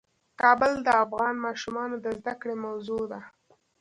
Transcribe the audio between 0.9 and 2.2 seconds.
افغان ماشومانو د